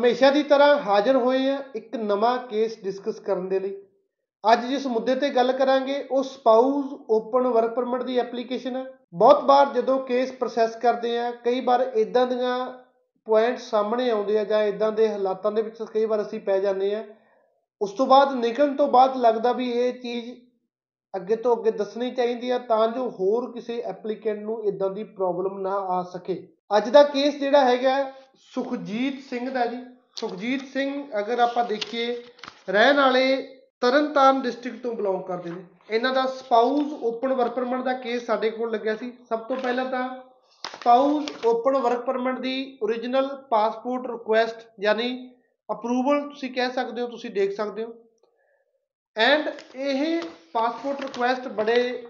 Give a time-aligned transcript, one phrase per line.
[0.00, 3.74] ਹਮੇਸ਼ਾ ਦੀ ਤਰ੍ਹਾਂ ਹਾਜ਼ਰ ਹੋਏ ਆ ਇੱਕ ਨਵਾਂ ਕੇਸ ਡਿਸਕਸ ਕਰਨ ਦੇ ਲਈ।
[4.52, 9.44] ਅੱਜ ਜਿਸ ਮੁੱਦੇ ਤੇ ਗੱਲ ਕਰਾਂਗੇ, ਉਹ ਸਪਾਊਸ ਓਪਨ ਵਰਕ ਪਰਮਿਟ ਦੀ ਐਪਲੀਕੇਸ਼ਨ ਹੈ। ਬਹੁਤ
[9.44, 12.56] ਵਾਰ ਜਦੋਂ ਕੇਸ ਪ੍ਰੋਸੈਸ ਕਰਦੇ ਆ ਕਈ ਵਾਰ ਇਦਾਂ ਦੀਆਂ
[13.26, 16.94] ਪੁਆਇੰਟ ਸਾਹਮਣੇ ਆਉਂਦੇ ਆ ਜਾਂ ਇਦਾਂ ਦੇ ਹਾਲਾਤਾਂ ਦੇ ਵਿੱਚ ਕਈ ਵਾਰ ਅਸੀਂ ਪੈ ਜਾਂਦੇ
[16.94, 17.04] ਆ
[17.80, 20.30] ਉਸ ਤੋਂ ਬਾਅਦ ਨਿਕਲਣ ਤੋਂ ਬਾਅਦ ਲੱਗਦਾ ਵੀ ਇਹ ਚੀਜ਼
[21.14, 25.60] ਅੱਗੇ ਤੋਂ ਅੱਗੇ ਦੱਸਣੀ ਚਾਹੀਦੀ ਆ ਤਾਂ ਜੋ ਹੋਰ ਕਿਸੇ ਐਪਲੀਕੈਂਟ ਨੂੰ ਇਦਾਂ ਦੀ ਪ੍ਰੋਬਲਮ
[25.60, 26.42] ਨਾ ਆ ਸਕੇ।
[26.76, 28.12] ਅੱਜ ਦਾ ਕੇਸ ਜਿਹੜਾ ਹੈਗਾ,
[28.54, 29.78] ਸੁਖਜੀਤ ਸਿੰਘ ਦਾ ਜੀ।
[30.16, 32.22] ਸੁਖਜੀਤ ਸਿੰਘ, ਅਗਰ ਆਪਾਂ ਦੇਖੀਏ,
[32.70, 33.36] ਰਹਿਣ ਵਾਲੇ
[33.80, 38.50] ਤਰਨਤਾਰਨ ਡਿਸਟ੍ਰਿਕਟ ਤੋਂ ਬਿਲੋਂਗ ਕਰਦੇ ਨੇ। ਇਹਨਾਂ ਦਾ ਸਪਾਊਸ ਓਪਨ ਵਰਕ ਪਰਮਿਟ ਦਾ ਕੇਸ ਸਾਡੇ
[38.50, 40.08] ਕੋਲ ਲੱਗਿਆ ਸੀ। ਸਭ ਤੋਂ ਪਹਿਲਾਂ ਤਾਂ
[40.64, 45.30] ਸਪਾਊਸ ਓਪਨ ਵਰਕ ਪਰਮਿਟ ਦੀ origignal ਪਾਸਪੋਰਟ ਰਿਕੁਐਸਟ ਯਾਨੀ
[45.72, 47.94] ਅਪਰੂਵਲ ਤੁਸੀਂ ਕਹਿ ਸਕਦੇ ਹੋ, ਤੁਸੀਂ ਦੇਖ ਸਕਦੇ ਹੋ।
[49.16, 52.06] ਐਂਡ ਇਹ ਪਾਸਪੋਰਟ ਰਿਕੁਐਸਟ ਬੜੇ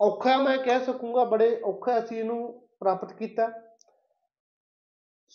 [0.00, 3.67] ਔਖਾ ਮੈਂ ਕਹਿ ਸਕੂੰਗਾ, ਬੜੇ ਔਖਾ ਅਸੀਂ ਇਹਨੂੰ ਪ੍ਰਾਪਤ ਕੀਤਾ।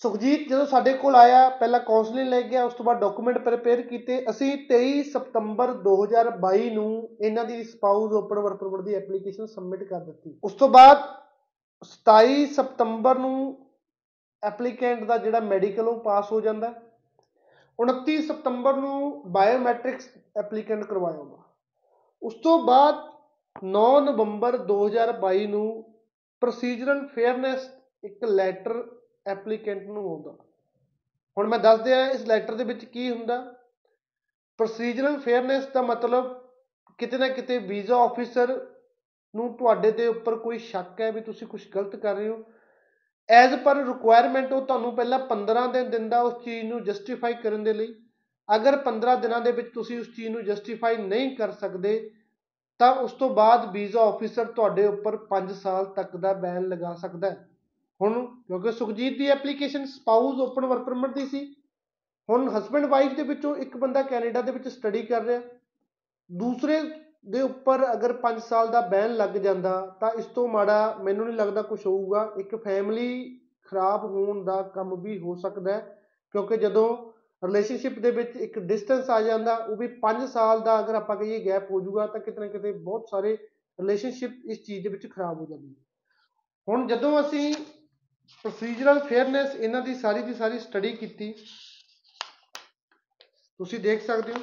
[0.01, 4.23] ਸੁਖਜੀਤ, ਜਦੋਂ ਸਾਡੇ ਕੋਲ ਆਇਆ, ਪਹਿਲਾਂ ਕਾਉਂਸਲਿੰਗ ਲੈ ਗਿਆ ਉਸ ਤੋਂ ਬਾਅਦ ਡਾਕੂਮੈਂਟ ਪ੍ਰਿਪੇਅਰ ਕੀਤੇ,
[4.29, 9.99] ਅਸੀਂ 23 ਸਤੰਬਰ 2022 ਨੂੰ ਇਹਨਾਂ ਦੀ ਸਪਾਊਸ ਓਪਨ ਵਰਕ ਪਰਮਿਟ ਦੀ ਐਪਲੀਕੇਸ਼ਨ ਸਬਮਿਟ ਕਰ
[9.99, 11.03] ਦਿੱਤੀ। ਉਸ ਤੋਂ ਬਾਅਦ
[11.83, 13.35] 27 ਸਤੰਬਰ ਨੂੰ
[14.43, 16.73] ਐਪਲੀਕੈਂਟ ਦਾ ਜਿਹੜਾ ਮੈਡੀਕਲ ਉਹ ਪਾਸ ਹੋ ਜਾਂਦਾ
[17.79, 21.37] 29 ਸਤੰਬਰ ਨੂੰ ਬਾਇਓਮੈਟ੍ਰਿਕਸ ਐਪਲੀਕੈਂਟ ਕਰਵਾਇਆ ਹੁੰਦਾ
[22.21, 22.95] ਉਸ ਤੋਂ ਬਾਅਦ
[23.67, 25.67] 9 ਨਵੰਬਰ 2022 ਨੂੰ
[26.41, 27.69] ਪ੍ਰੋਸੀਜਰਲ ਫੇਅਰਨੈਸ
[28.03, 28.83] ਇੱਕ ਲੈਟਰ
[29.25, 30.31] ਐਪਲੀਕੈਂਟ ਨੂੰ ਆਉਂਦਾ
[31.37, 33.37] ਹੁਣ ਮੈਂ ਦੱਸ ਦਿਆਂ ਇਸ ਲੈਟਰ ਦੇ ਵਿੱਚ ਕੀ ਹੁੰਦਾ।
[34.59, 36.33] ਪ੍ਰੋਸੀਜਰਲ ਫੇਅਰਨੈਸ ਦਾ ਮਤਲਬ
[36.97, 38.67] ਕਿਤੇ ਨਾ ਕਿਤੇ ਵੀਜ਼ਾ ਆਫੀਸਰ
[39.33, 42.43] ਨੂੰ ਤੁਹਾਡੇ ਦੇ ਉੱਪਰ ਕੋਈ ਸ਼ੱਕ ਹੈ ਵੀ ਤੁਸੀਂ ਕੁਝ ਗਲਤ ਕਰ ਰਹੇ ਹੋ।
[43.29, 47.73] ਐਜ਼ ਪਰ ਰਿਕੁਆਇਰਮੈਂਟ ਉਹ ਤੁਹਾਨੂੰ ਪਹਿਲਾਂ 15 ਦਿਨ ਦਿੰਦਾ ਉਸ ਚੀਜ਼ ਨੂੰ ਜਸਟੀਫਾਈ ਕਰਨ ਦੇ
[47.73, 47.93] ਲਈ।
[48.55, 52.11] ਅਗਰ 15 ਦਿਨਾਂ ਦੇ ਵਿੱਚ ਤੁਸੀਂ ਉਸ ਚੀਜ਼ ਨੂੰ ਜਸਟੀਫਾਈ ਨਹੀਂ ਕਰ ਸਕਦੇ,
[52.79, 57.29] ਤਾਂ ਉਸ ਤੋਂ ਬਾਅਦ ਵੀਜ਼ਾ ਆਫੀਸਰ ਤੁਹਾਡੇ ਉੱਪਰ 5 ਸਾਲ ਤੱਕ ਦਾ ਬੈਨ ਲਗਾ ਸਕਦਾ
[57.29, 57.49] ਹੈ।
[58.03, 61.45] ਹੁਣ ਕਿਉਂਕਿ ਸੁਖਜੀਤ ਦੀ application spouse open work permit ਦੀ ਸੀ।
[62.29, 65.41] ਹੁਣ ਹਸਬੰਡ ਵਾਈਫ ਦੇ ਵਿੱਚੋਂ ਇੱਕ ਬੰਦਾ ਕੈਨੇਡਾ ਦੇ ਵਿੱਚ ਸਟੱਡੀ ਕਰ ਰਿਹਾ।
[66.29, 66.79] ਦੂਸਰੇ
[67.25, 71.37] ਦੇ ਉੱਪਰ ਅਗਰ 5 ਸਾਲ ਦਾ ਬੈਨ ਲੱਗ ਜਾਂਦਾ ਤਾਂ ਇਸ ਤੋਂ ਮਾੜਾ ਮੈਨੂੰ ਨਹੀਂ
[71.37, 75.97] ਲੱਗਦਾ ਕੁਝ ਹੋਊਗਾ। ਇੱਕ ਫੈਮਿਲੀ ਖਰਾਬ ਹੋਣ ਦਾ ਕੰਮ ਵੀ ਹੋ ਸਕਦਾ ਹੈ,
[76.33, 76.87] ਕਿਉਂਕਿ ਜਦੋਂ
[77.43, 81.39] ਰਿਲੇਸ਼ਨਸ਼ਿਪ ਦੇ ਵਿੱਚ ਇੱਕ ਡਿਸਟੈਂਸ ਆ ਜਾਂਦਾ, ਉਹ ਵੀ 5 ਸਾਲ ਦਾ ਅਗਰ ਆਪਾਂ ਕਹੀਏ
[81.45, 83.33] ਗੈਪ ਹੋ ਜਾਊਗਾ ਤਾਂ ਕਿਤੇ ਨਾ ਕਿਤੇ ਬਹੁਤ ਸਾਰੇ
[83.79, 85.75] ਰਿਲੇਸ਼ਨਸ਼ਿਪ ਇਸ ਚੀਜ਼ ਦੇ ਵਿੱਚ ਖਰਾਬ ਹੋ ਜਾਂਦੀ
[86.67, 87.53] ਹੁਣ ਜਦੋਂ ਅਸੀਂ
[88.41, 91.31] ਪ੍ਰੋਸੀਜਰਲ ਫੇਅਰਨੈਸ ਇਹਨਾਂ ਦੀ ਸਾਰੀ ਦੀ ਸਾਰੀ ਸਟੱਡੀ ਕੀਤੀ।
[93.59, 94.39] ਤੁਸੀਂ ਦੇਖ ਸਕਦੇ ਹੋ,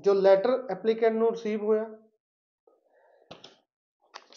[0.00, 1.84] ਜੋ ਲੈਟਰ ਐਪਲੀਕੈਂਟ ਨੂੰ ਰਿਸੀਵ ਹੋਇਆ।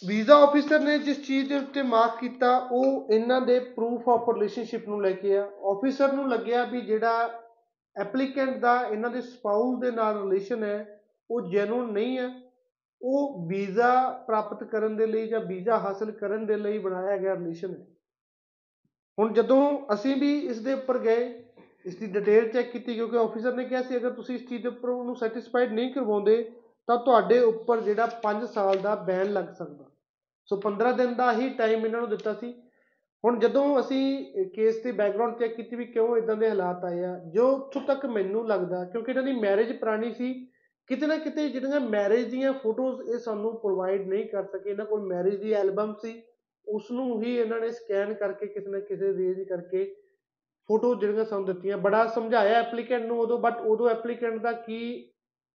[0.05, 4.87] ਵੀਜ਼ਾ ਆਫੀਸਰ ਨੇ ਜਿਸ ਚੀਜ਼ ਦੇ ਉੱਤੇ ਮਾਰਕ ਕੀਤਾ, ਉਹ ਇਹਨਾਂ ਦੇ ਪ੍ਰੂਫ ਆਫ ਰਿਲੇਸ਼ਨਸ਼ਿਪ
[4.89, 7.43] ਨੂੰ ਲੈ ਕੇ ਆ। ਆਫੀਸਰ ਨੂੰ ਲੱਗਿਆ ਵੀ ਜਿਹੜਾ
[7.95, 12.46] ਐਪਲੀਕੈਂਟ ਦਾ ਇਹਨਾਂ ਦੇ ਸਪਾਊਸ ਦੇ ਨਾਲ ਰਿਲੇਸ਼ਨ ਹੈ, ਉਹ ਜੈਨੂਨ ਨਹੀਂ ਹੈ।
[13.01, 17.71] ਉਹ ਵੀਜ਼ਾ ਪ੍ਰਾਪਤ ਕਰਨ ਦੇ ਲਈ ਜਾਂ ਵੀਜ਼ਾ ਹਾਸਲ ਕਰਨ ਦੇ ਲਈ ਬਣਾਇਆ ਗਿਆ ਰਿਲੇਸ਼ਨ
[17.71, 17.85] ਹੈ।
[19.19, 21.43] ਹੁਣ ਜਦੋਂ ਅਸੀਂ ਵੀ ਇਸ ਦੇ ਉੱਪਰ ਗਏ,
[21.85, 24.69] ਇਸ ਦੀ ਡਿਟੇਲ ਚੈੱਕ ਕੀਤੀ ਕਿਉਂਕਿ ਆਫੀਸਰ ਨੇ ਕਿਹਾ ਸੀ, ਅਗਰ ਤੁਸੀਂ ਇਸ ਚੀਜ਼ ਦੇ
[24.69, 26.51] ਉੱਪਰ ਉਹਨੂੰ ਸੈਟੀਸਫਾਈਡ ਨਹੀਂ ਕਰਵਾਉਂਦੇ,
[26.87, 29.89] ਤਾਂ ਤੁਹਾਡੇ ਉੱਪਰ ਜਿਹੜਾ 5 ਸਾਲ ਦਾ ਬੈਨ ਲੱਗ ਸਕਦਾ।
[30.45, 32.53] ਸੋ 15 ਦਿਨ ਦਾ ਹੀ ਟਾਈਮ ਇਹਨਾਂ ਨੂੰ ਦਿੱਤਾ ਸੀ।
[33.25, 37.19] ਹੁਣ ਜਦੋਂ ਅਸੀਂ ਕੇਸ ਦੀ ਬੈਕਗ੍ਰਾਉਂਡ ਚੈੱਕ ਕੀਤੀ ਵੀ ਕਿਉਂ ਇਦਾਂ ਦੇ ਹਾਲਾਤ ਆਏ ਆ,
[37.27, 40.47] ਜੋ ਉੱਥੋਂ ਤੱਕ ਮੈਨੂੰ ਲੱਗਦਾ, ਕਿਉਂਕਿ ਇਹਨਾਂ ਦੀ ਮੈਰਿਜ ਪੁਰਾਣੀ ਸੀ
[40.87, 45.01] ਕਿਤੇ ਨਾ ਕਿਤੇ ਜਿਹੜੀਆਂ ਮੈਰਿਜ ਦੀਆਂ ਫੋਟੋਜ਼ ਇਹ ਸਾਨੂੰ ਪ੍ਰੋਵਾਈਡ ਨਹੀਂ ਕਰ ਸਕੇ। ਇਹਨਾਂ ਕੋਲ
[45.01, 46.21] ਮੈਰਿਜ ਦੀ ਐਲਬਮ ਸੀ।
[46.67, 49.83] ਉਸ ਨੂੰ ਹੀ ਇਹਨਾਂ ਨੇ ਸਕੈਨ ਕਰਕੇ ਕਿਸੇ ਨਾ ਕਿਸੇ ਰੇਂਜ ਕਰਕੇ
[50.69, 54.79] ਫੋਟੋ ਜਿਹੜੀਆਂ ਸਾਨੂੰ ਦਿੱਤੀਆਂ। ਬੜਾ ਸਮਝਾਇਆ ਐਪਲੀਕੈਂਟ ਨੂੰ ਉਦੋਂ ਬਟ ਉਦੋਂ ਐਪਲੀਕੈਂਟ ਦਾ ਕੀ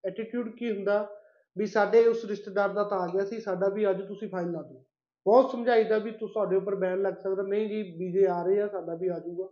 [0.06, 1.14] ਐਟੀਟਿਊਡ ਕੀ ਹੁੰਦਾ
[1.56, 4.62] ਵੀ ਸਾਡੇ ਉਸ ਰਿਸ਼ਤੇਦਾਰ ਦਾ ਤਾਂ ਆ ਗਿਆ ਸੀ, ਸਾਡਾ ਵੀ ਅੱਜ ਤੁਸੀਂ ਫਾਈਲ ਲਾ
[4.62, 4.84] ਦਿਓ।
[5.26, 8.68] ਬਹੁਤ ਸਮਝਾਈਦਾ ਵੀ ਤੁਸੀਂ ਤੁਹਾਡੇ ਉੱਪਰ ਬੈਨ ਲੱਗ ਸਕਦਾ। ਨਹੀਂ ਜੀ ਵੀਜ਼ੇ ਆ ਰਹੇ ਆ,
[8.68, 9.48] ਸਾਡਾ ਵੀ ਆ ਜਾਊਗਾ।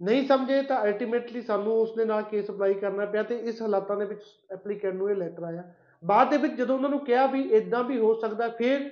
[0.00, 3.96] ਨਹੀਂ ਸਮਝੇ ਤਾਂ ਅਲਟੀਮੇਟਲੀ ਸਾਨੂੰ ਉਸ ਦੇ ਨਾਲ ਕੇਸ ਅਪਲਾਈ ਕਰਨਾ ਪਿਆ ਤੇ ਇਸ ਹਾਲਾਤਾਂ
[3.96, 4.22] ਦੇ ਵਿੱਚ
[4.52, 5.62] ਐਪਲੀਕੈਂਟ ਨੂੰ ਇਹ ਲੈਟਰ ਆਇਆ।
[6.02, 8.90] ਬਾਅਦ ਦੇ ਵਿੱਚ ਜਦੋਂ ਉਹਨਾਂ ਨੂੰ ਕਿਹਾ ਵੀ ਇਦਾਂ ਵੀ ਹੋ ਸਕਦਾ, ਫਿਰ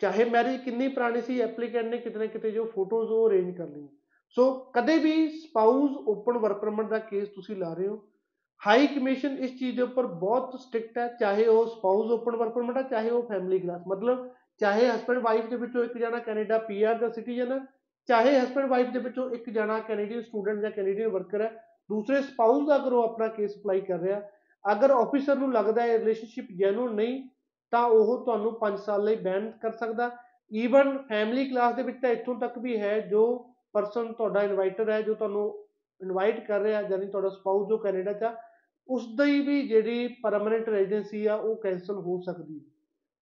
[0.00, 3.66] ਚਾਹੇ ਮੈਰਿਜ ਕਿੰਨੀ ਪੁਰਾਣੀ ਸੀ ਐਪਲੀਕੈਂਟ ਨੇ ਕਿਤੇ ਨਾ ਕਿਤੇ ਜੋ ਫੋਟੋਜ਼ ਉਹ ਅਰੇਂਜ ਕਰ
[3.66, 3.88] ਲਈਆਂ।
[4.36, 8.00] ਸੋ ਕਦੇ ਵੀ ਸਪਾਊਸ ਓਪਨ ਵਰਕ ਪਰਮਿਟ ਦਾ ਕੇਸ ਤੁਸੀਂ ਲਾ ਰਹੇ ਹੋ
[8.60, 12.76] ਹਾਈ ਕਮਿਸ਼ਨ ਇਸ ਚੀਜ਼ ਦੇ ਉੱਪਰ ਬਹੁਤ ਸਟ੍ਰਿਕਟ ਹੈ, ਚਾਹੇ ਉਹ ਸਪਾਊਸ ਓਪਨ ਵਰਕ ਪਰਮਿਟ
[12.76, 14.28] ਹੈ ਚਾਹੇ ਉਹ ਫੈਮਿਲੀ ਕਲਾਸ ਮਤਲਬ
[14.60, 17.60] ਚਾਹੇ ਹਸਬੰਡ ਵਾਈਫ ਦੇ ਵਿੱਚੋਂ ਇੱਕ ਜਣਾ ਕੈਨੇਡਾ ਪੀਆਰ ਦਾ ਸਿਟੀਜ਼ਨ ਹੈ
[18.08, 21.50] ਚਾਹੇ ਹਸਬੰਡ ਵਾਈਫ ਦੇ ਵਿੱਚੋਂ ਇੱਕ ਜਣਾ ਕੈਨੇਡੀਅਨ ਸਟੂਡੈਂਟ ਜਾਂ ਕੈਨੇਡੀਅਨ ਵਰਕਰ ਹੈ,
[21.90, 24.20] ਦੂਸਰੇ ਸਪਾਊਸ ਦਾ ਅਗਰ ਉਹ ਆਪਣਾ ਕੇਸ ਅਪਲਾਈ ਕਰ ਰਿਹਾ
[24.64, 27.22] ਅਗਰ ਆਫੀਸਰ ਨੂੰ ਲੱਗਦਾ ਹੈ ਰਿਲੇਸ਼ਨਸ਼ਿਪ ਜੈਨੂਨ ਨਹੀਂ,
[27.72, 30.10] ਤਾਂ ਉਹ ਤੁਹਾਨੂੰ 5 ਸਾਲ ਲਈ ਬੈਨ ਕਰ ਸਕਦਾ
[30.52, 33.22] ਈਵਨ ਫੈਮਿਲੀ ਕਲਾਸ ਦੇ ਵਿੱਚ ਤਾਂ ਇੱਥੋਂ ਤੱਕ ਵੀ ਹੈ, ਜੋ
[33.74, 35.44] ਪਰਸਨ ਤੁਹਾਡਾ ਇਨਵਾਈਟਰ ਹੈ, ਜੋ ਤੁਹਾਨੂੰ
[36.00, 38.34] ਇਨਵਾਈਟ ਕਰ ਰਿਹਾ ਯਾਨੀ ਤੁਹਾਡਾ ਸਪਾਊਸ ਜੋ ਕੈਨੇਡਾ 'ਚ ਆ
[38.88, 42.60] ਉਸ ਦੀ ਵੀ ਜਿਹੜੀ ਪਰਮਨੈਂਟ ਰੈਜ਼ੀਡੈਂਸੀ ਆ, ਉਹ ਕੈਨਸਲ ਹੋ ਸਕਦੀ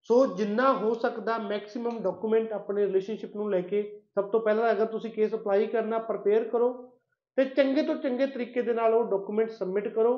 [0.09, 3.83] ਸੋ ਜਿੰਨਾ ਹੋ ਸਕਦਾ ਮੈਕਸਿਮਮ ਡਾਕੂਮੈਂਟ ਆਪਣੇ ਰਿਲੇਸ਼ਨਸ਼ਿਪ ਨੂੰ ਲੈ ਕੇ
[4.15, 6.73] ਸਭ ਤੋਂ ਪਹਿਲਾਂ ਅਗਰ ਤੁਸੀਂ ਕੇਸ ਅਪਲਾਈ ਕਰਨਾ ਪ੍ਰਪੇਅਰ ਕਰੋ
[7.39, 10.15] ਤੇ ਚੰਗੇ ਤੋਂ ਚੰਗੇ ਤਰੀਕੇ ਦੇ ਨਾਲ ਉਹ ਡਾਕੂਮੈਂਟ ਸਬਮਿਟ ਕਰੋ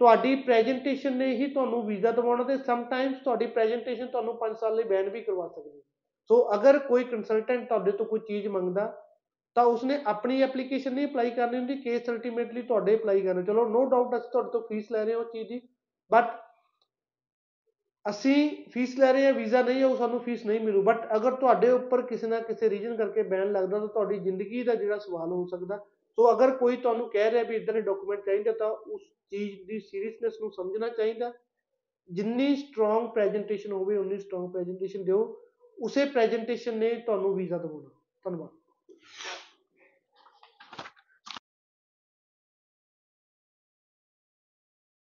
[0.00, 4.76] ਤੁਹਾਡੀ ਪ੍ਰੈਜੈਂਟੇਸ਼ਨ ਨੇ ਹੀ ਤੁਹਾਨੂੰ ਵੀਜ਼ਾ ਦਿਵਾਉਣਾ ਤੇ ਸਮ ਟਾਈਮਸ ਤੁਹਾਡੀ ਪ੍ਰੈਜੈਂਟੇਸ਼ਨ ਤੁਹਾਨੂੰ 5 ਸਾਲ
[4.76, 5.82] ਲਈ ਬੈਨ ਵੀ ਕਰਵਾ ਸਕਦੀ
[6.30, 8.86] ਸੋ ਅਗਰ ਕੋਈ ਕੰਸਲਟੈਂਟ ਤੁਹਾਡੇ ਤੋਂ ਕੋਈ ਚੀਜ਼ ਮੰਗਦਾ
[9.56, 13.84] ਤਾਂ ਉਸਨੇ ਆਪਣੀ ਐਪਲੀਕੇਸ਼ਨ ਨਹੀਂ ਅਪਲਾਈ ਕਰਨੀ ਹੁੰਦੀ ਕੇਸ ਅਲਟੀਮੇਟਲੀ ਤੁਹਾਡੇ ਅਪਲਾਈ ਕਰਨੇ ਚਲੋ ਨੋ
[13.84, 15.60] ਡਾਊਟ ਅਸੀਂ ਤੁਹਾਡੇ ਤੋਂ ਫੀਸ ਲੈ ਰਹੇ ਹਾਂ ਉਹ ਚੀਜ਼ ਦੀ
[16.10, 16.30] ਬਟ
[18.10, 21.34] ਅਸੀਂ ਫੀਸ ਲੈ ਰਹੇ ਹਾਂ ਵੀਜ਼ਾ ਨਹੀਂ ਹੈ, ਉਹ ਸਾਨੂੰ ਫੀਸ ਨਹੀਂ ਮਿਲੂ। ਬਟ ਅਗਰ
[21.34, 25.28] ਤੁਹਾਡੇ ਉੱਪਰ ਕਿਸੇ ਨਾ ਕਿਸੇ ਰੀਜਨ ਕਰਕੇ ਬੈਨ ਲੱਗਦਾ, ਤਾਂ ਤੁਹਾਡੀ ਜ਼ਿੰਦਗੀ ਦਾ ਜਿਹੜਾ ਸਵਾਲ
[25.28, 25.76] ਹੋ ਸਕਦਾ।
[26.16, 29.80] ਸੋ ਅਗਰ ਕੋਈ ਤੁਹਾਨੂੰ ਕਹਿ ਰਿਹਾ ਵੀ ਇਦਾਂ ਦੇ ਡਾਕੂਮੈਂਟ ਚਾਹੀਦੇ, ਤਾਂ ਉਸ ਚੀਜ਼ ਦੀ
[29.80, 31.32] ਸੀਰੀਅਸਨੈਸ ਨੂੰ ਸਮਝਣਾ ਚਾਹੀਦਾ।
[32.10, 35.40] ਜਿੰਨੀ ਸਟਰੋਂਗ ਪ੍ਰੈਜੈਂਟੇਸ਼ਨ ਹੋਵੇ, ਉਨੀ ਸਟਰੋਂਗ ਪ੍ਰੈਜੈਂਟੇਸ਼ਨ ਦਿਓ।
[35.82, 37.90] ਉਸੇ ਪ੍ਰੈਜੈਂਟੇਸ਼ਨ ਨੇ ਤੁਹਾਨੂੰ ਵੀਜ਼ਾ ਦਿਵਾਉਣਾ।
[38.24, 38.48] ਧੰਨਵਾਦ।